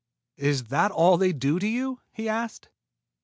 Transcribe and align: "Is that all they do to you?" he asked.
"Is 0.37 0.63
that 0.69 0.89
all 0.89 1.15
they 1.17 1.31
do 1.31 1.59
to 1.59 1.67
you?" 1.67 2.01
he 2.11 2.27
asked. 2.27 2.69